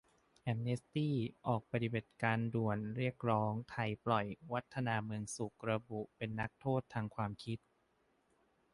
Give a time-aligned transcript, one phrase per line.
[0.41, 1.15] แอมเนสตี้
[1.47, 7.59] ออกปฏิบัติการด่วนเรียกร้องไทยปล่อย 'วัฒนา เมืองสุข' ระบุเป็นนักโทษทางความคิด